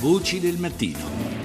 Voci 0.00 0.38
del 0.38 0.58
mattino. 0.58 1.37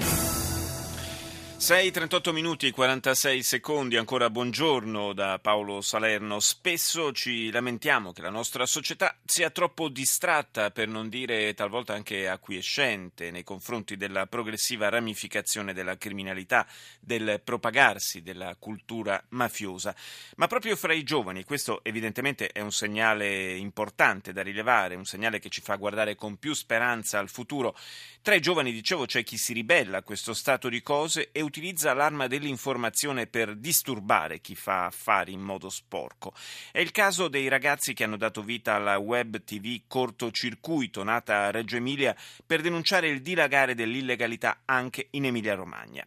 6.38 1.64 2.30
minuti 2.30 2.66
e 2.66 2.72
46 2.72 3.42
secondi, 3.42 3.96
ancora 3.96 4.28
buongiorno 4.28 5.14
da 5.14 5.38
Paolo 5.38 5.80
Salerno. 5.80 6.38
Spesso 6.38 7.10
ci 7.12 7.50
lamentiamo 7.50 8.12
che 8.12 8.20
la 8.20 8.28
nostra 8.28 8.66
società 8.66 9.16
sia 9.24 9.48
troppo 9.48 9.88
distratta, 9.88 10.70
per 10.70 10.88
non 10.88 11.08
dire 11.08 11.54
talvolta 11.54 11.94
anche 11.94 12.28
acquiescente, 12.28 13.30
nei 13.30 13.44
confronti 13.44 13.96
della 13.96 14.26
progressiva 14.26 14.90
ramificazione 14.90 15.72
della 15.72 15.96
criminalità, 15.96 16.66
del 17.00 17.40
propagarsi 17.42 18.20
della 18.20 18.54
cultura 18.58 19.24
mafiosa. 19.30 19.96
Ma 20.36 20.46
proprio 20.48 20.76
fra 20.76 20.92
i 20.92 21.02
giovani, 21.02 21.44
questo 21.44 21.82
evidentemente 21.82 22.48
è 22.48 22.60
un 22.60 22.72
segnale 22.72 23.54
importante 23.54 24.34
da 24.34 24.42
rilevare, 24.42 24.96
un 24.96 25.06
segnale 25.06 25.38
che 25.38 25.48
ci 25.48 25.62
fa 25.62 25.76
guardare 25.76 26.14
con 26.14 26.36
più 26.36 26.52
speranza 26.52 27.18
al 27.18 27.30
futuro. 27.30 27.74
Tra 28.20 28.34
i 28.34 28.40
giovani, 28.40 28.70
dicevo, 28.70 29.06
c'è 29.06 29.24
chi 29.24 29.38
si 29.38 29.54
ribella 29.54 29.98
a 29.98 30.02
questo 30.02 30.34
stato 30.34 30.68
di 30.68 30.82
cose 30.82 31.30
e 31.32 31.40
utilizza 31.40 31.52
l'arma 31.92 32.26
dell'informazione 32.26 33.26
per 33.26 33.56
disturbare 33.56 34.40
chi 34.40 34.54
fa 34.54 34.86
affari 34.86 35.32
in 35.32 35.40
modo 35.40 35.68
sporco. 35.68 36.32
È 36.70 36.78
il 36.78 36.90
caso 36.90 37.28
dei 37.28 37.48
ragazzi 37.48 37.94
che 37.94 38.04
hanno 38.04 38.16
dato 38.16 38.42
vita 38.42 38.74
alla 38.74 38.98
web 38.98 39.42
TV 39.44 39.82
cortocircuito 39.86 41.02
nata 41.02 41.46
a 41.46 41.50
Reggio 41.50 41.76
Emilia 41.76 42.16
per 42.46 42.60
denunciare 42.60 43.08
il 43.08 43.22
dilagare 43.22 43.74
dell'illegalità 43.74 44.62
anche 44.64 45.08
in 45.10 45.26
Emilia-Romagna. 45.26 46.06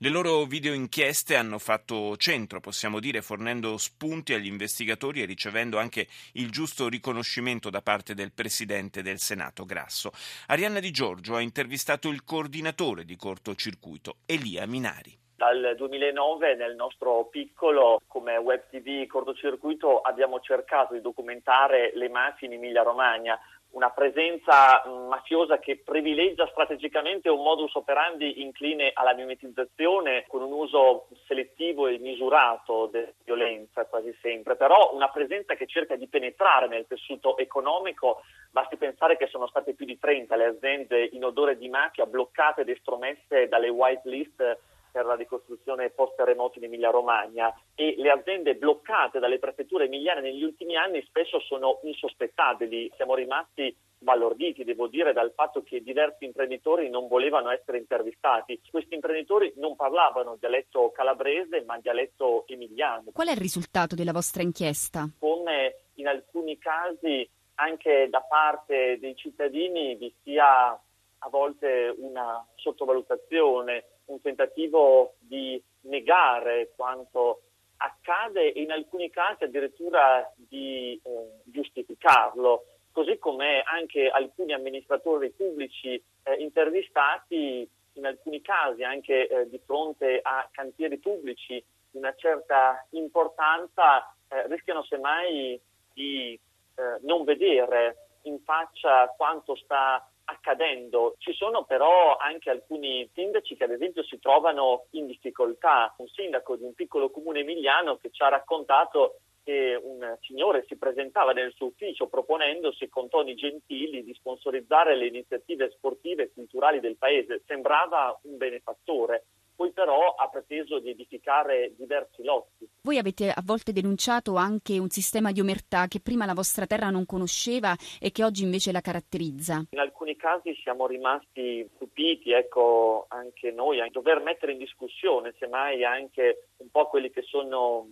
Le 0.00 0.10
loro 0.10 0.44
videoinchieste 0.44 1.34
hanno 1.34 1.58
fatto 1.58 2.16
centro, 2.16 2.60
possiamo 2.60 3.00
dire, 3.00 3.20
fornendo 3.20 3.76
spunti 3.78 4.32
agli 4.32 4.46
investigatori 4.46 5.22
e 5.22 5.24
ricevendo 5.24 5.76
anche 5.76 6.06
il 6.34 6.52
giusto 6.52 6.88
riconoscimento 6.88 7.68
da 7.68 7.82
parte 7.82 8.14
del 8.14 8.30
Presidente 8.30 9.02
del 9.02 9.18
Senato 9.18 9.64
Grasso. 9.64 10.12
Arianna 10.46 10.78
Di 10.78 10.92
Giorgio 10.92 11.34
ha 11.34 11.40
intervistato 11.40 12.10
il 12.10 12.22
coordinatore 12.22 13.04
di 13.04 13.16
cortocircuito, 13.16 14.18
Elia 14.24 14.64
Minari. 14.68 15.18
Dal 15.34 15.74
2009 15.76 16.54
nel 16.54 16.76
nostro 16.76 17.26
piccolo 17.28 18.00
come 18.06 18.36
web 18.36 18.68
tv 18.70 19.06
cortocircuito 19.06 20.00
abbiamo 20.00 20.38
cercato 20.40 20.94
di 20.94 21.00
documentare 21.00 21.90
le 21.94 22.08
mafie 22.08 22.46
in 22.46 22.54
Emilia 22.54 22.82
Romagna, 22.82 23.38
una 23.70 23.90
presenza 23.90 24.82
mafiosa 24.86 25.58
che 25.58 25.80
privilegia 25.84 26.46
strategicamente 26.48 27.28
un 27.28 27.42
modus 27.42 27.74
operandi 27.74 28.40
incline 28.42 28.90
alla 28.94 29.14
mimetizzazione 29.14 30.24
con 30.26 30.42
un 30.42 30.52
uso 30.52 31.08
selettivo 31.26 31.86
e 31.86 31.98
misurato 31.98 32.86
della 32.86 33.12
violenza 33.24 33.84
quasi 33.84 34.16
sempre, 34.22 34.56
però 34.56 34.94
una 34.94 35.10
presenza 35.10 35.54
che 35.54 35.66
cerca 35.66 35.96
di 35.96 36.08
penetrare 36.08 36.66
nel 36.66 36.86
tessuto 36.86 37.36
economico, 37.36 38.22
basti 38.50 38.76
pensare 38.76 39.16
che 39.16 39.26
sono 39.26 39.46
state 39.46 39.74
più 39.74 39.84
di 39.84 39.98
30 39.98 40.36
le 40.36 40.44
aziende 40.46 41.04
in 41.12 41.24
odore 41.24 41.58
di 41.58 41.68
mafia 41.68 42.06
bloccate 42.06 42.62
ed 42.62 42.70
estromesse 42.70 43.48
dalle 43.48 43.68
white 43.68 44.08
list 44.08 44.58
per 44.98 45.06
la 45.06 45.14
ricostruzione 45.14 45.90
post-terremoto 45.90 46.58
in 46.58 46.64
Emilia-Romagna 46.64 47.54
e 47.76 47.94
le 47.98 48.10
aziende 48.10 48.56
bloccate 48.56 49.20
dalle 49.20 49.38
prefetture 49.38 49.84
emiliane 49.84 50.20
negli 50.20 50.42
ultimi 50.42 50.74
anni 50.74 51.00
spesso 51.02 51.38
sono 51.38 51.78
insospettabili. 51.84 52.90
Siamo 52.96 53.14
rimasti 53.14 53.72
balorditi, 53.96 54.64
devo 54.64 54.88
dire, 54.88 55.12
dal 55.12 55.30
fatto 55.36 55.62
che 55.62 55.84
diversi 55.84 56.24
imprenditori 56.24 56.90
non 56.90 57.06
volevano 57.06 57.50
essere 57.50 57.78
intervistati. 57.78 58.60
Questi 58.68 58.94
imprenditori 58.94 59.52
non 59.58 59.76
parlavano 59.76 60.34
dialetto 60.36 60.90
calabrese, 60.90 61.62
ma 61.64 61.78
dialetto 61.78 62.44
emiliano. 62.48 63.12
Qual 63.12 63.28
è 63.28 63.32
il 63.32 63.36
risultato 63.36 63.94
della 63.94 64.12
vostra 64.12 64.42
inchiesta? 64.42 65.08
Come 65.20 65.76
in 65.94 66.08
alcuni 66.08 66.58
casi 66.58 67.28
anche 67.60 68.08
da 68.10 68.20
parte 68.22 68.98
dei 68.98 69.14
cittadini 69.14 69.94
vi 69.94 70.12
sia 70.24 70.70
a 70.70 71.28
volte 71.28 71.94
una 71.98 72.44
sottovalutazione 72.56 73.84
un 74.08 74.20
tentativo 74.20 75.14
di 75.18 75.62
negare 75.82 76.72
quanto 76.76 77.42
accade 77.78 78.52
e 78.52 78.62
in 78.62 78.70
alcuni 78.70 79.10
casi 79.10 79.44
addirittura 79.44 80.30
di 80.36 81.00
eh, 81.02 81.40
giustificarlo, 81.44 82.64
così 82.92 83.18
come 83.18 83.62
anche 83.62 84.08
alcuni 84.08 84.52
amministratori 84.52 85.30
pubblici 85.30 85.94
eh, 85.94 86.34
intervistati 86.38 87.68
in 87.94 88.06
alcuni 88.06 88.40
casi 88.40 88.82
anche 88.82 89.28
eh, 89.28 89.48
di 89.48 89.60
fronte 89.64 90.20
a 90.22 90.48
cantieri 90.50 90.98
pubblici 90.98 91.62
di 91.90 91.98
una 91.98 92.14
certa 92.16 92.84
importanza 92.90 94.12
eh, 94.28 94.46
rischiano 94.48 94.82
semmai 94.84 95.60
di 95.92 96.34
eh, 96.34 96.98
non 97.02 97.24
vedere 97.24 98.08
in 98.22 98.40
faccia 98.40 99.12
quanto 99.16 99.54
sta 99.56 100.06
accadendo. 100.48 101.14
Ci 101.18 101.32
sono 101.34 101.64
però 101.64 102.16
anche 102.16 102.48
alcuni 102.48 103.08
sindaci 103.12 103.56
che 103.56 103.64
ad 103.64 103.72
esempio 103.72 104.02
si 104.04 104.18
trovano 104.18 104.86
in 104.92 105.06
difficoltà. 105.06 105.94
Un 105.98 106.08
sindaco 106.08 106.56
di 106.56 106.64
un 106.64 106.74
piccolo 106.74 107.10
comune 107.10 107.40
emiliano 107.40 107.96
che 107.96 108.10
ci 108.10 108.22
ha 108.22 108.28
raccontato 108.28 109.20
che 109.44 109.78
un 109.82 110.16
signore 110.20 110.64
si 110.66 110.76
presentava 110.76 111.32
nel 111.32 111.52
suo 111.54 111.66
ufficio 111.66 112.06
proponendosi 112.06 112.88
con 112.88 113.08
toni 113.08 113.34
gentili 113.34 114.04
di 114.04 114.12
sponsorizzare 114.14 114.94
le 114.94 115.06
iniziative 115.06 115.70
sportive 115.70 116.24
e 116.24 116.32
culturali 116.32 116.80
del 116.80 116.96
paese. 116.96 117.42
Sembrava 117.46 118.18
un 118.24 118.36
benefattore 118.36 119.24
poi 119.58 119.72
però 119.72 120.14
ha 120.14 120.28
preteso 120.28 120.78
di 120.78 120.90
edificare 120.90 121.72
diversi 121.76 122.22
lotti. 122.22 122.68
Voi 122.82 122.96
avete 122.96 123.28
a 123.28 123.42
volte 123.44 123.72
denunciato 123.72 124.36
anche 124.36 124.78
un 124.78 124.88
sistema 124.88 125.32
di 125.32 125.40
omertà 125.40 125.88
che 125.88 125.98
prima 125.98 126.26
la 126.26 126.32
vostra 126.32 126.64
terra 126.64 126.90
non 126.90 127.04
conosceva 127.04 127.74
e 128.00 128.12
che 128.12 128.22
oggi 128.22 128.44
invece 128.44 128.70
la 128.70 128.80
caratterizza. 128.80 129.64
In 129.70 129.80
alcuni 129.80 130.14
casi 130.14 130.54
siamo 130.62 130.86
rimasti 130.86 131.68
stupiti, 131.74 132.30
ecco, 132.30 133.06
anche 133.08 133.50
noi, 133.50 133.80
a 133.80 133.88
dover 133.90 134.20
mettere 134.20 134.52
in 134.52 134.58
discussione 134.58 135.34
semmai 135.40 135.84
anche 135.84 136.50
un 136.58 136.70
po' 136.70 136.86
quelli 136.86 137.10
che 137.10 137.22
sono 137.22 137.88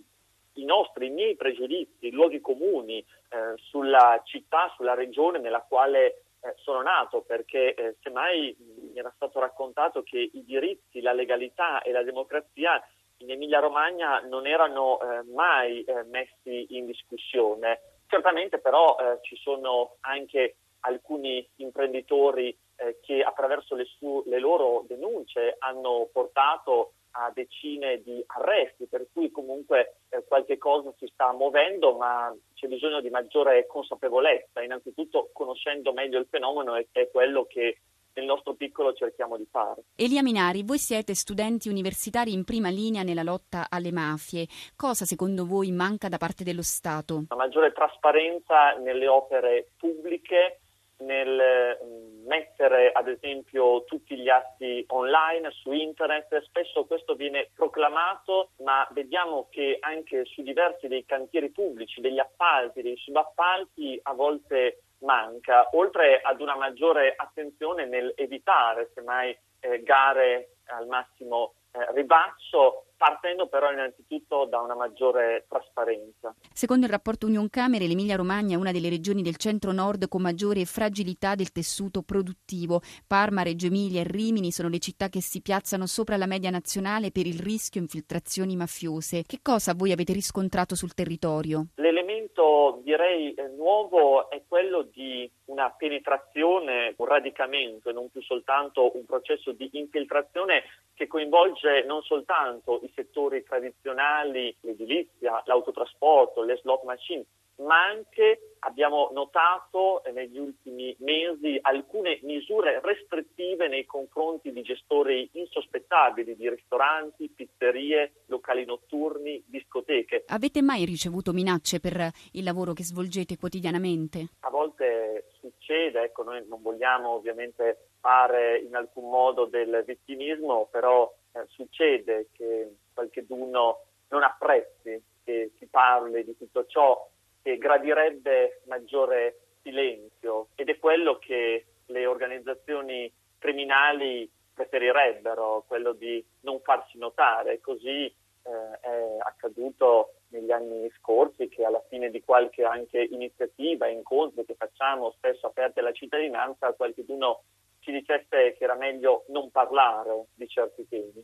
i 0.53 0.63
nostri, 0.63 1.07
i 1.07 1.11
miei 1.11 1.35
pregiudizi, 1.35 2.07
i 2.07 2.11
luoghi 2.11 2.39
comuni 2.39 2.99
eh, 2.99 3.57
sulla 3.57 4.21
città, 4.23 4.71
sulla 4.77 4.93
regione 4.93 5.39
nella 5.39 5.65
quale 5.67 6.21
eh, 6.39 6.53
sono 6.57 6.81
nato, 6.81 7.21
perché 7.21 7.73
eh, 7.73 7.95
semmai 8.01 8.55
mi 8.97 9.03
era 9.03 9.13
stato 9.15 9.39
raccontato 9.39 10.01
che 10.01 10.17
i 10.17 10.43
diritti, 10.43 11.01
la 11.01 11.13
legalità 11.13 11.81
e 11.81 11.91
la 11.91 12.01
democrazia 12.01 12.81
in 13.17 13.29
Emilia-Romagna 13.29 14.21
non 14.21 14.47
erano 14.47 14.99
eh, 14.99 15.23
mai 15.33 15.83
eh, 15.83 16.03
messi 16.03 16.75
in 16.75 16.87
discussione. 16.87 17.79
Certamente 18.07 18.57
però 18.57 18.95
eh, 18.99 19.19
ci 19.21 19.35
sono 19.35 19.97
anche 20.01 20.55
alcuni 20.81 21.47
imprenditori 21.57 22.55
eh, 22.77 22.99
che 23.01 23.21
attraverso 23.21 23.75
le, 23.75 23.85
su- 23.85 24.23
le 24.25 24.39
loro 24.39 24.83
denunce 24.87 25.55
hanno 25.59 26.09
portato 26.11 26.93
a 27.11 27.31
decine 27.33 28.01
di 28.01 28.23
arresti, 28.27 28.87
per 28.87 29.07
cui 29.11 29.31
comunque 29.31 29.97
eh, 30.09 30.23
qualche 30.27 30.57
cosa 30.57 30.93
si 30.97 31.07
sta 31.07 31.31
muovendo, 31.33 31.93
ma 31.95 32.35
c'è 32.53 32.67
bisogno 32.67 33.01
di 33.01 33.09
maggiore 33.09 33.65
consapevolezza, 33.67 34.61
innanzitutto 34.61 35.29
conoscendo 35.33 35.93
meglio 35.93 36.19
il 36.19 36.27
fenomeno 36.29 36.73
che 36.91 37.01
è 37.01 37.09
quello 37.11 37.45
che 37.45 37.79
nel 38.17 38.25
nostro 38.25 38.55
piccolo 38.55 38.93
cerchiamo 38.93 39.37
di 39.37 39.47
fare. 39.49 39.83
Elia 39.95 40.23
Minari, 40.23 40.63
voi 40.63 40.79
siete 40.79 41.13
studenti 41.13 41.69
universitari 41.69 42.33
in 42.33 42.43
prima 42.43 42.69
linea 42.69 43.03
nella 43.03 43.23
lotta 43.23 43.67
alle 43.69 43.91
mafie. 43.91 44.47
Cosa 44.75 45.05
secondo 45.05 45.45
voi 45.45 45.71
manca 45.71 46.09
da 46.09 46.17
parte 46.17 46.43
dello 46.43 46.63
Stato? 46.63 47.25
Una 47.29 47.43
maggiore 47.43 47.71
trasparenza 47.71 48.73
nelle 48.77 49.07
opere 49.07 49.69
pubbliche, 49.77 50.61
nel 50.99 51.77
mm, 51.83 52.25
mettere 52.25 52.91
ad 52.91 53.07
esempio 53.07 53.83
tutti 53.83 54.17
gli 54.17 54.29
atti 54.29 54.83
online 54.87 55.51
su 55.51 55.71
internet, 55.71 56.41
spesso 56.41 56.85
questo 56.85 57.13
viene 57.13 57.51
proclamato, 57.53 58.49
ma 58.63 58.87
vediamo 58.91 59.47
che 59.51 59.77
anche 59.79 60.25
su 60.25 60.41
diversi 60.41 60.87
dei 60.87 61.05
cantieri 61.05 61.51
pubblici, 61.51 62.01
degli 62.01 62.19
appalti, 62.19 62.81
dei 62.81 62.97
subappalti, 62.97 63.99
a 64.03 64.13
volte 64.13 64.81
manca, 64.99 65.69
oltre 65.73 66.21
ad 66.21 66.41
una 66.41 66.55
maggiore 66.55 67.13
attenzione 67.15 67.85
nel 67.85 68.13
evitare 68.15 68.91
semmai 68.93 69.37
eh, 69.59 69.81
gare 69.83 70.57
al 70.65 70.87
massimo 70.87 71.53
eh, 71.71 71.91
ribasso, 71.93 72.86
partendo 72.97 73.47
però 73.47 73.71
innanzitutto 73.71 74.45
da 74.45 74.59
una 74.59 74.75
maggiore 74.75 75.45
trasparenza. 75.47 76.33
Secondo 76.51 76.85
il 76.85 76.91
rapporto 76.91 77.27
Union 77.27 77.49
Camere, 77.49 77.85
l'Emilia 77.85 78.15
Romagna 78.15 78.55
è 78.55 78.59
una 78.59 78.71
delle 78.71 78.89
regioni 78.89 79.21
del 79.21 79.37
centro-nord 79.37 80.07
con 80.07 80.21
maggiore 80.21 80.65
fragilità 80.65 81.35
del 81.35 81.51
tessuto 81.51 82.01
produttivo. 82.01 82.81
Parma, 83.05 83.43
Reggio 83.43 83.67
Emilia 83.67 84.01
e 84.01 84.05
Rimini 84.05 84.51
sono 84.51 84.69
le 84.69 84.79
città 84.79 85.09
che 85.09 85.21
si 85.21 85.41
piazzano 85.41 85.85
sopra 85.85 86.17
la 86.17 86.25
media 86.25 86.49
nazionale 86.49 87.11
per 87.11 87.27
il 87.27 87.39
rischio 87.39 87.79
infiltrazioni 87.79 88.55
mafiose. 88.55 89.23
Che 89.25 89.39
cosa 89.41 89.73
voi 89.75 89.91
avete 89.91 90.13
riscontrato 90.13 90.75
sul 90.75 90.93
territorio? 90.93 91.67
L'elemento 91.75 92.81
direi 92.83 93.33
eh, 93.33 93.47
nuovo 93.55 94.29
è 94.29 94.41
quello 94.47 94.81
di 94.81 95.29
una 95.45 95.69
penetrazione, 95.69 96.93
un 96.97 97.05
radicamento 97.05 97.89
e 97.89 97.93
non 97.93 98.09
più 98.09 98.21
soltanto 98.21 98.95
un 98.95 99.05
processo 99.05 99.51
di 99.51 99.69
infiltrazione 99.73 100.63
che 100.93 101.07
coinvolge 101.07 101.83
non 101.85 102.01
soltanto 102.01 102.81
i 102.87 102.91
settori 102.95 103.43
tradizionali, 103.43 104.55
l'edilizia, 104.61 105.41
l'autotrasporto, 105.45 106.41
le 106.41 106.57
slot 106.57 106.83
machine, 106.83 107.25
ma 107.57 107.83
anche 107.85 108.55
abbiamo 108.59 109.09
notato 109.13 110.01
negli 110.13 110.37
ultimi 110.37 110.95
mesi 110.99 111.57
alcune 111.61 112.19
misure 112.23 112.79
restrittive 112.81 113.67
nei 113.67 113.85
confronti 113.85 114.51
di 114.51 114.61
gestori 114.61 115.29
insospettabili 115.33 116.35
di 116.35 116.49
ristoranti, 116.49 117.29
pizzerie, 117.29 118.23
locali 118.27 118.65
notturni, 118.65 119.43
discoteche. 119.47 120.25
Avete 120.27 120.61
mai 120.61 120.85
ricevuto 120.85 121.33
minacce 121.33 121.79
per 121.79 122.11
il 122.33 122.43
lavoro 122.43 122.73
che 122.73 122.83
svolgete 122.83 123.37
quotidianamente? 123.37 124.27
A 124.41 124.49
volte 124.49 125.29
succede, 125.39 126.03
ecco, 126.03 126.23
noi 126.23 126.45
non 126.47 126.61
vogliamo 126.61 127.09
ovviamente 127.09 127.89
fare 127.99 128.59
in 128.59 128.75
alcun 128.75 129.09
modo 129.09 129.45
del 129.45 129.83
vittimismo, 129.85 130.67
però 130.71 131.11
eh, 131.37 131.45
succede 131.47 132.27
che 132.33 132.75
qualcheduno 132.93 133.79
non 134.09 134.23
apprezzi 134.23 135.01
che 135.23 135.51
si 135.57 135.65
parli 135.67 136.23
di 136.23 136.35
tutto 136.37 136.65
ciò 136.65 137.07
che 137.41 137.57
gradirebbe 137.57 138.61
maggiore 138.65 139.39
silenzio 139.61 140.47
ed 140.55 140.69
è 140.69 140.79
quello 140.79 141.17
che 141.19 141.65
le 141.85 142.05
organizzazioni 142.05 143.11
criminali 143.37 144.29
preferirebbero, 144.53 145.63
quello 145.67 145.93
di 145.93 146.23
non 146.41 146.59
farsi 146.61 146.97
notare. 146.97 147.59
Così 147.59 148.05
eh, 148.05 148.79
è 148.79 149.17
accaduto 149.19 150.13
negli 150.29 150.51
anni 150.51 150.89
scorsi 150.97 151.47
che 151.47 151.63
alla 151.63 151.83
fine 151.87 152.09
di 152.09 152.21
qualche 152.23 152.63
anche 152.63 153.01
iniziativa, 153.01 153.87
incontri 153.87 154.45
che 154.45 154.55
facciamo 154.55 155.11
spesso 155.11 155.47
aperti 155.47 155.79
alla 155.79 155.93
cittadinanza, 155.93 156.73
qualcuno 156.73 157.43
ci 157.87 157.91
dicesse 157.93 158.55
che 158.57 158.63
era 158.65 158.75
meglio 158.75 159.23
non 159.29 159.49
parlare 159.49 160.25
di 160.35 160.45
certi 160.47 160.85
temi. 160.89 161.23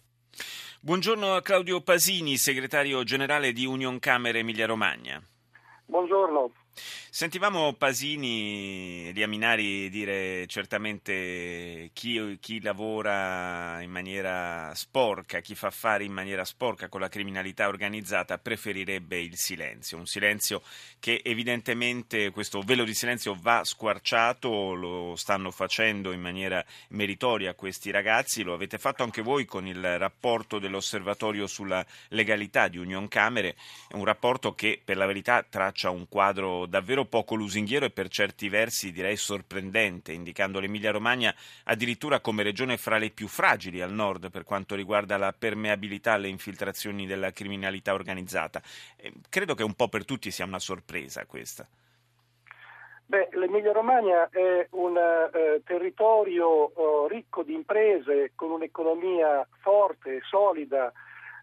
Buongiorno 0.80 1.36
a 1.36 1.42
Claudio 1.42 1.82
Pasini, 1.82 2.38
segretario 2.38 3.04
generale 3.04 3.52
di 3.52 3.66
Union 3.66 4.00
Camere 4.00 4.40
Emilia 4.40 4.66
Romagna. 4.66 5.22
Buongiorno. 5.86 6.52
Sentivamo 6.76 7.74
Pasini 7.74 9.10
e 9.10 9.12
Liaminari 9.12 9.90
dire 9.90 10.48
certamente 10.48 11.92
chi, 11.94 12.38
chi, 12.40 12.60
lavora 12.62 13.82
in 13.82 13.92
maniera 13.92 14.72
sporca, 14.74 15.40
chi 15.40 15.54
fa 15.54 15.68
affari 15.68 16.06
in 16.06 16.12
maniera 16.12 16.44
sporca 16.44 16.90
con 16.90 17.02
la 17.02 17.10
criminalità 17.10 17.68
organizzata 17.68 18.40
preferirebbe 18.40 19.20
il 19.20 19.38
silenzio, 19.38 19.98
un 19.98 20.08
silenzio 20.08 20.64
che 21.00 21.22
evidentemente 21.24 22.32
questo 22.32 22.62
velo 22.62 22.84
di 22.84 22.96
silenzio 22.96 23.38
va 23.40 23.64
squarciato, 23.64 24.74
lo 24.74 25.16
stanno 25.16 25.52
facendo 25.52 26.12
in 26.12 26.22
maniera 26.22 26.66
meritoria 26.90 27.54
questi 27.54 27.92
ragazzi, 27.92 28.42
lo 28.42 28.56
avete 28.56 28.80
fatto 28.80 29.04
anche 29.04 29.22
voi 29.22 29.46
con 29.46 29.68
il 29.68 30.00
rapporto 30.00 30.58
dell'osservatorio 30.58 31.46
sulla 31.46 31.86
legalità 32.10 32.68
di 32.68 32.80
Union 32.80 33.08
Camere, 33.08 33.56
un 33.92 34.06
rapporto 34.06 34.56
che 34.56 34.82
per 34.84 34.98
la 34.98 35.06
verità 35.06 35.46
traccia 35.48 35.92
un 35.92 36.08
quadro 36.08 36.63
davvero 36.66 37.06
poco 37.06 37.36
lusinghiero 37.36 37.86
e 37.86 37.92
per 37.92 38.08
certi 38.08 38.50
versi 38.50 38.92
direi 38.92 39.16
sorprendente, 39.16 40.12
indicando 40.12 40.60
l'Emilia 40.60 40.92
Romagna 40.92 41.34
addirittura 41.66 42.20
come 42.20 42.44
regione 42.44 42.78
fra 42.78 42.98
le 42.98 43.10
più 43.10 43.28
fragili 43.28 43.82
al 43.82 43.92
nord 43.92 44.30
per 44.30 44.44
quanto 44.44 44.76
riguarda 44.76 45.18
la 45.18 45.34
permeabilità 45.38 46.14
alle 46.14 46.28
infiltrazioni 46.28 47.06
della 47.06 47.32
criminalità 47.32 47.94
organizzata. 47.94 48.62
credo 49.30 49.56
che 49.56 49.64
un 49.64 49.74
po' 49.74 49.88
per 49.88 50.06
tutti 50.06 50.32
sia 50.32 50.46
una 50.46 50.60
sorpresa 50.60 51.26
questa. 51.26 51.68
Beh, 53.06 53.30
L'Emilia 53.34 53.74
Romagna 53.74 54.30
è 54.30 54.66
un 54.72 54.98
eh, 54.98 55.62
territorio 55.66 56.48
oh, 56.48 57.08
ricco 57.08 57.44
di 57.44 57.54
imprese, 57.54 58.32
con 58.34 58.52
un'economia 58.52 59.46
forte, 59.60 60.22
solida, 60.24 60.92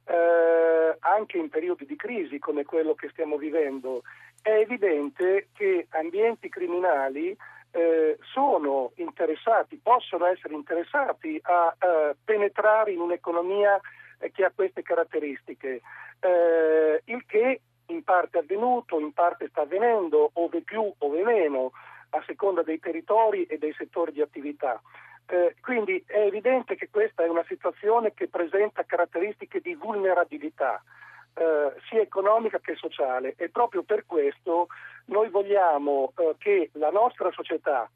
eh, 0.04 0.96
anche 0.98 1.38
in 1.38 1.48
periodi 1.48 1.86
di 1.86 1.94
crisi 1.94 2.38
come 2.38 2.64
quello 2.64 2.94
che 2.94 3.10
stiamo 3.10 3.36
vivendo 3.36 4.02
è 4.42 4.50
evidente 4.50 5.48
che 5.52 5.86
ambienti 5.90 6.48
criminali 6.48 7.36
eh, 7.72 8.18
sono 8.32 8.92
interessati, 8.96 9.80
possono 9.82 10.26
essere 10.26 10.54
interessati 10.54 11.38
a, 11.42 11.74
a 11.78 12.14
penetrare 12.22 12.92
in 12.92 13.00
un'economia 13.00 13.80
eh, 14.18 14.30
che 14.32 14.44
ha 14.44 14.52
queste 14.54 14.82
caratteristiche, 14.82 15.80
eh, 16.20 17.02
il 17.04 17.24
che 17.26 17.60
in 17.86 18.02
parte 18.02 18.38
è 18.38 18.40
avvenuto, 18.42 18.98
in 18.98 19.12
parte 19.12 19.48
sta 19.48 19.62
avvenendo, 19.62 20.30
ove 20.34 20.62
più, 20.62 20.92
ove 20.98 21.22
meno, 21.22 21.72
a 22.10 22.22
seconda 22.26 22.62
dei 22.62 22.78
territori 22.78 23.44
e 23.44 23.58
dei 23.58 23.74
settori 23.76 24.12
di 24.12 24.20
attività. 24.20 24.80
Eh, 25.26 25.54
quindi 25.60 26.02
è 26.06 26.22
evidente 26.22 26.74
che 26.74 26.88
questa 26.90 27.22
è 27.22 27.28
una 27.28 27.44
situazione 27.46 28.14
che 28.14 28.26
presenta 28.26 28.84
caratteristiche 28.84 29.60
di 29.60 29.74
vulnerabilità 29.74 30.82
eh, 31.40 31.72
sia 31.88 32.02
economica 32.02 32.58
che 32.60 32.74
sociale. 32.74 33.34
E 33.38 33.48
proprio 33.48 33.82
per 33.82 34.04
questo 34.04 34.68
noi 35.06 35.30
vogliamo 35.30 36.12
eh, 36.18 36.34
che 36.36 36.68
la 36.74 36.90
nostra 36.90 37.30
società, 37.32 37.88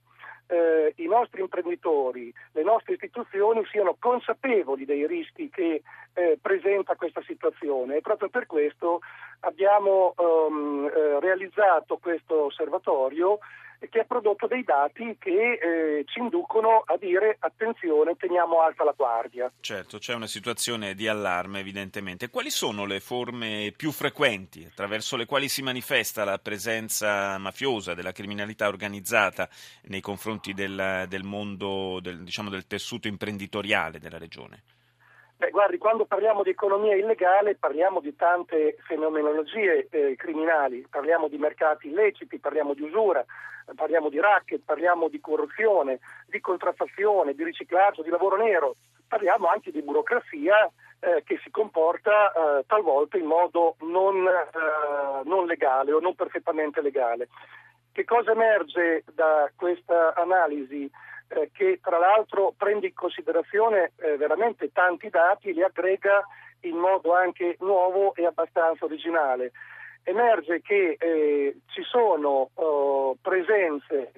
eh, 0.47 0.95
i 0.97 1.07
nostri 1.07 1.43
imprenditori, 1.43 2.33
le 2.53 2.63
nostre 2.63 2.95
istituzioni 2.95 3.63
siano 3.67 3.97
consapevoli 3.99 4.87
dei 4.87 5.07
rischi 5.07 5.51
che 5.51 5.83
eh, 6.15 6.39
presenta 6.41 6.95
questa 6.97 7.21
situazione. 7.27 7.97
E 7.97 8.01
proprio 8.01 8.31
per 8.31 8.47
questo 8.47 9.01
abbiamo 9.41 10.15
um, 10.17 10.89
realizzato 11.21 11.99
questo 11.99 12.45
osservatorio 12.47 13.41
che 13.91 14.01
ha 14.01 14.05
prodotto 14.05 14.47
dei 14.47 14.63
dati 14.65 15.17
che 15.19 15.53
eh, 15.53 16.05
ci 16.07 16.21
inducono 16.21 16.83
a 16.87 16.97
dire 16.97 17.37
attenzione, 17.39 18.17
teniamo 18.17 18.61
alta 18.61 18.85
la 18.85 18.95
guardia. 18.97 19.53
Certo, 19.61 19.99
c'è 19.99 20.15
una 20.15 20.27
situazione 20.27 20.95
di 20.95 21.09
allarme 21.09 21.61
evidentemente. 21.61 22.31
Quali 22.31 22.51
sono 22.51 22.85
le 22.85 23.01
forme 23.01 23.73
più 23.77 23.91
frequenti 23.93 24.65
attraverso 24.65 25.17
le 25.17 25.27
quali 25.27 25.49
si 25.49 25.63
manifesta 25.63 26.25
la 26.25 26.39
presenza 26.39 27.39
mafiosa 27.39 27.95
della 27.95 28.13
criminalità 28.13 28.69
organizzata 28.69 29.49
nei 29.85 30.01
confronti 30.01 30.55
del, 30.55 31.07
del 31.09 31.23
mondo, 31.23 31.99
del, 32.01 32.23
diciamo, 32.23 32.51
del 32.51 32.67
tessuto 32.67 33.09
imprenditoriale 33.09 33.99
della 33.99 34.19
regione? 34.19 34.63
Beh, 35.45 35.51
guardi, 35.51 35.77
quando 35.77 36.07
parliamo 36.07 36.43
di 36.43 36.49
economia 36.49 36.97
illegale 36.97 37.55
parliamo 37.55 38.01
di 38.01 38.17
tante 38.17 38.79
fenomenologie 38.87 39.89
eh, 39.91 40.17
criminali, 40.17 40.87
parliamo 40.89 41.29
di 41.29 41.37
mercati 41.37 41.89
illeciti, 41.89 42.39
parliamo 42.39 42.73
di 42.73 42.81
usura, 42.81 43.23
parliamo 43.75 44.09
di 44.09 44.19
racket, 44.19 44.63
parliamo 44.65 45.09
di 45.09 45.21
corruzione, 45.21 45.99
di 46.29 46.41
contraffazione, 46.41 47.35
di 47.35 47.45
riciclaggio, 47.45 48.03
di 48.03 48.09
lavoro 48.09 48.37
nero, 48.37 48.77
parliamo 49.07 49.47
anche 49.49 49.71
di 49.71 49.83
burocrazia 49.83 50.65
eh, 51.01 51.23
che 51.27 51.39
si 51.45 51.51
comporta 51.51 52.33
eh, 52.33 52.65
talvolta 52.67 53.19
in 53.19 53.27
modo 53.27 53.77
non, 53.81 54.27
eh, 54.27 55.29
non 55.29 55.45
legale 55.45 55.93
o 55.93 56.01
non 56.01 56.15
perfettamente 56.15 56.81
legale. 56.81 57.29
Che 57.93 58.05
cosa 58.05 58.33
emerge 58.33 59.05
da 59.13 59.51
questa 59.55 60.15
analisi? 60.15 60.91
Eh, 61.29 61.51
che 61.53 61.81
tra 61.83 61.99
l'altro 61.99 62.53
prende 62.57 62.87
in 62.87 62.95
considerazione 62.95 63.93
eh, 63.97 64.17
veramente 64.17 64.71
tanti 64.73 65.09
dati 65.09 65.49
e 65.49 65.53
li 65.53 65.63
aggrega 65.63 66.25
in 66.61 66.77
modo 66.77 67.15
anche 67.15 67.57
nuovo 67.61 68.15
e 68.15 68.27
abbastanza 68.27 68.85
originale. 68.85 69.53
Emerge 70.03 70.61
che 70.61 70.97
eh, 70.99 71.57
ci 71.67 71.83
sono 71.83 72.51
oh, 72.55 73.17
presenze 73.21 74.13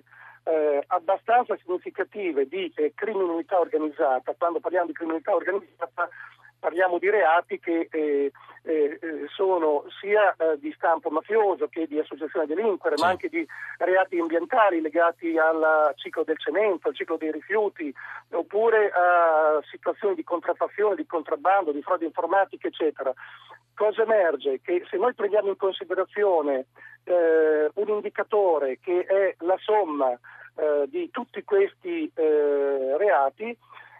eh, 0.45 0.83
abbastanza 0.87 1.57
significative 1.57 2.47
di 2.47 2.73
eh, 2.77 2.93
criminalità 2.95 3.59
organizzata. 3.59 4.35
Quando 4.37 4.61
parliamo 4.61 4.87
di 4.87 4.93
criminalità 4.93 5.35
organizzata 5.35 6.09
parliamo 6.67 6.99
di 6.99 7.09
reati 7.09 7.61
che 7.61 7.87
eh, 7.93 8.33
eh, 8.63 8.99
sono 9.33 9.85
sia 10.01 10.35
eh, 10.35 10.59
di 10.59 10.73
stampo 10.73 11.11
mafioso 11.11 11.69
che 11.69 11.87
di 11.87 11.97
associazione 11.97 12.45
a 12.45 12.49
delinquere, 12.49 12.97
sì. 12.97 13.05
ma 13.05 13.11
anche 13.11 13.29
di 13.29 13.47
reati 13.79 14.19
ambientali 14.19 14.81
legati 14.81 15.39
al 15.39 15.93
ciclo 15.95 16.25
del 16.25 16.37
cemento, 16.39 16.89
al 16.89 16.97
ciclo 16.97 17.19
dei 17.19 17.31
rifiuti, 17.31 17.95
oppure 18.33 18.91
a 18.91 19.63
situazioni 19.71 20.17
di 20.17 20.25
contraffazione, 20.25 20.97
di 20.97 21.07
contrabbando, 21.07 21.71
di 21.71 21.83
frode 21.83 22.07
informatica, 22.07 22.67
eccetera. 22.67 23.15
Cosa 23.73 24.03
emerge? 24.03 24.61
Che 24.61 24.85
se 24.91 24.97
noi 24.97 25.15
prendiamo 25.15 25.51
in 25.51 25.57
considerazione 25.57 26.67
eh, 27.05 27.71
un 27.73 27.89
indicatore 27.89 28.81
che 28.81 29.05
è 29.05 29.37
la 29.45 29.57
somma 29.61 30.11
eh, 30.11 30.87
di 30.89 31.11
tutti 31.13 31.45
questi 31.45 32.11
eh, 32.13 32.97
reati, 32.99 33.57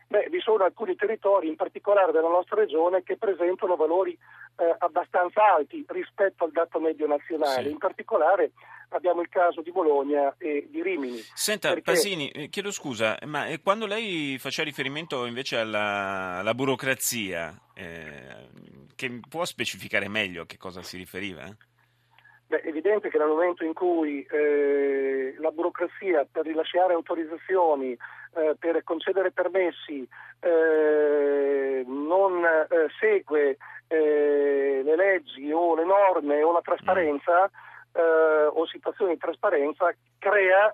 Beh, 0.09 0.29
vi 0.31 0.41
sono 0.41 0.65
alcuni 0.65 0.95
territori, 0.95 1.49
in 1.49 1.57
particolare 1.57 2.13
della 2.13 2.29
nostra 2.29 2.57
regione, 2.61 3.03
che 3.03 3.17
presentano 3.17 3.75
valori 3.75 4.17
eh, 4.57 4.75
abbastanza 4.79 5.43
alti 5.55 5.85
rispetto 5.89 6.45
al 6.45 6.53
dato 6.53 6.79
medio 6.79 7.07
nazionale. 7.09 7.65
Sì. 7.65 7.71
In 7.71 7.79
particolare 7.79 8.53
abbiamo 8.91 9.21
il 9.21 9.29
caso 9.29 9.63
di 9.63 9.73
Bologna 9.73 10.33
e 10.39 10.69
di 10.71 10.81
Rimini. 10.81 11.19
Senta, 11.35 11.71
perché... 11.71 11.91
Pasini, 11.91 12.31
eh, 12.31 12.49
chiedo 12.49 12.71
scusa, 12.71 13.19
ma 13.25 13.47
eh, 13.47 13.61
quando 13.61 13.87
lei 13.87 14.39
faceva 14.39 14.69
riferimento 14.69 15.27
invece 15.27 15.59
alla, 15.59 16.39
alla 16.39 16.55
burocrazia, 16.55 17.53
eh, 17.75 18.49
che 18.95 19.21
può 19.29 19.45
specificare 19.45 20.09
meglio 20.09 20.43
a 20.43 20.47
che 20.47 20.57
cosa 20.57 20.83
si 20.83 20.97
riferiva? 20.97 21.45
Beh, 22.49 22.61
è 22.61 22.69
evidente 22.69 23.09
che 23.09 23.19
nel 23.19 23.27
momento 23.27 23.65
in 23.65 23.73
cui 23.73 24.23
eh, 24.23 25.35
la 25.39 25.51
burocrazia 25.51 26.25
per 26.31 26.45
rilasciare 26.45 26.95
autorizzazioni, 26.95 27.91
eh, 27.91 28.55
per 28.57 28.85
concedere 28.85 29.33
permessi, 29.33 30.07
eh, 30.41 31.85
non 31.87 32.45
eh, 32.45 32.87
segue 33.01 33.57
eh, 33.89 34.81
le 34.85 34.97
leggi 34.97 35.51
o 35.51 35.75
le 35.75 35.85
norme 35.85 36.41
o 36.43 36.53
la 36.53 36.61
trasparenza, 36.61 37.51
eh, 37.93 38.47
o 38.53 38.65
situazioni 38.67 39.15
di 39.15 39.19
trasparenza 39.19 39.93
crea 40.19 40.73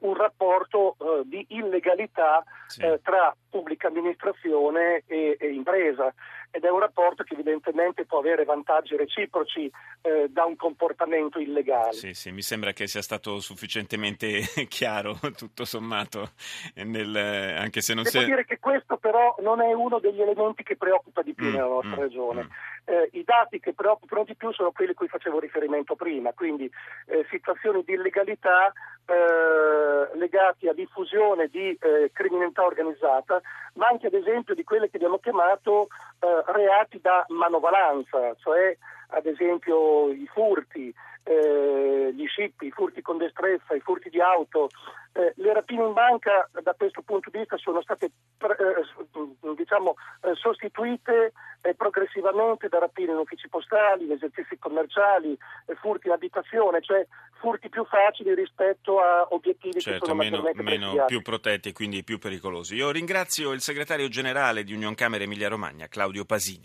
un 0.00 0.14
rapporto 0.14 0.94
di 1.24 1.42
illegalità 1.48 2.44
sì. 2.66 2.82
Tra 3.02 3.34
pubblica 3.48 3.88
amministrazione 3.88 5.02
e, 5.06 5.38
e, 5.40 5.48
impresa 5.48 6.12
ed 6.50 6.64
è 6.64 6.70
un 6.70 6.80
rapporto 6.80 7.22
che 7.22 7.34
evidentemente 7.34 8.04
può 8.04 8.18
avere 8.18 8.44
vantaggi 8.44 8.96
reciproci 8.96 9.70
eh, 10.02 10.28
da 10.30 10.44
un 10.44 10.56
comportamento 10.56 11.38
illegale. 11.38 11.92
Sì, 11.92 12.14
sì, 12.14 12.32
mi 12.32 12.42
sembra 12.42 12.72
che 12.72 12.86
sia 12.86 13.02
stato 13.02 13.40
sufficientemente 13.40 14.40
chiaro 14.68 15.18
tutto 15.36 15.64
sommato, 15.64 16.32
nel, 16.74 17.14
anche 17.16 17.80
se 17.80 17.94
non 17.94 18.04
Devo 18.04 18.18
si... 18.18 18.24
dire 18.24 18.44
che 18.44 18.58
questo 18.58 18.96
però 18.96 19.36
non 19.40 19.60
è 19.60 19.72
uno 19.72 19.98
degli 19.98 20.20
elementi 20.20 20.62
che 20.62 20.76
preoccupa 20.76 21.22
di 21.22 21.34
più 21.34 21.46
mm, 21.46 21.52
nella 21.52 21.66
nostra 21.66 21.96
mm, 21.96 22.00
regione. 22.00 22.42
Mm. 22.44 22.48
Eh, 22.84 23.10
I 23.12 23.24
dati 23.24 23.60
che 23.60 23.72
preoccupano 23.72 24.24
di 24.24 24.34
più 24.34 24.52
sono 24.52 24.72
quelli 24.72 24.92
a 24.92 24.94
cui 24.94 25.08
facevo 25.08 25.38
riferimento 25.38 25.94
prima, 25.94 26.32
quindi 26.32 26.70
eh, 27.06 27.26
situazioni 27.30 27.82
di 27.84 27.92
illegalità 27.92 28.72
eh, 29.06 30.16
legati 30.16 30.68
a 30.68 30.72
diffusione 30.72 31.48
di 31.48 31.76
eh, 31.80 32.10
criminalità 32.12 32.64
organizzata, 32.64 33.40
ma 33.74 33.88
anche 33.88 34.06
ad 34.06 34.14
esempio 34.14 34.54
di 34.54 34.64
quelle 34.64 34.88
che 34.88 34.96
abbiamo 34.96 35.18
chiamato 35.18 35.88
eh, 36.20 36.42
reati 36.52 37.00
da 37.00 37.24
manovalanza, 37.28 38.34
cioè 38.38 38.76
ad 39.08 39.26
esempio 39.26 40.10
i 40.10 40.28
furti, 40.32 40.94
eh, 41.24 42.12
gli 42.14 42.26
scippi, 42.26 42.66
i 42.66 42.70
furti 42.70 43.02
con 43.02 43.18
destrezza, 43.18 43.74
i 43.74 43.80
furti 43.80 44.08
di 44.08 44.20
auto. 44.20 44.68
Eh, 45.12 45.32
le 45.36 45.52
rapine 45.52 45.84
in 45.84 45.92
banca 45.92 46.48
da 46.62 46.72
questo 46.74 47.02
punto 47.02 47.30
di 47.30 47.38
vista 47.38 47.56
sono 47.56 47.82
state 47.82 48.06
eh, 48.06 49.54
diciamo, 49.56 49.96
eh, 50.22 50.34
sostituite 50.34 51.32
eh, 51.62 51.74
progressivamente 51.74 52.68
da 52.68 52.78
rapine 52.78 53.12
in 53.12 53.18
uffici 53.18 53.48
postali, 53.48 54.04
in 54.04 54.12
esercizi 54.12 54.56
commerciali, 54.58 55.36
eh, 55.66 55.74
furti 55.74 56.06
in 56.06 56.12
abitazione, 56.12 56.80
cioè 56.80 57.04
furti 57.40 57.68
più 57.68 57.84
facili 57.86 58.34
rispetto 58.34 59.00
a 59.00 59.26
obiettivi 59.30 59.80
certo, 59.80 60.00
che 60.00 60.06
sono 60.06 60.22
meno, 60.22 60.42
meno 60.54 61.04
più 61.06 61.22
protetti 61.22 61.70
e 61.70 61.72
quindi 61.72 62.04
più 62.04 62.18
pericolosi. 62.18 62.76
Io 62.76 62.90
ringrazio 62.90 63.52
il 63.52 63.60
segretario 63.60 64.08
generale 64.08 64.62
di 64.62 64.74
Union 64.74 64.94
Camere 64.94 65.24
Emilia 65.24 65.48
Romagna, 65.48 65.88
Claudio 65.88 66.24
Pasini. 66.24 66.58